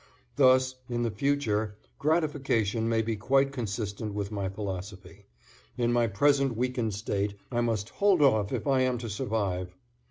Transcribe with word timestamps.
Thus, 0.35 0.73
in 0.89 1.03
the 1.03 1.11
future, 1.11 1.75
gratification 1.99 2.89
may 2.89 3.03
be 3.03 3.15
quite 3.15 3.51
consistent 3.51 4.15
with 4.15 4.31
my 4.31 4.49
philosophy; 4.49 5.27
in 5.77 5.93
my 5.93 6.07
present 6.07 6.57
weakened 6.57 6.95
state 6.95 7.35
I 7.51 7.61
must 7.61 7.89
hold 7.89 8.23
off 8.23 8.51
if 8.51 8.65
I 8.65 8.81
am 8.81 8.97
to 8.97 9.09
survive. 9.11 9.75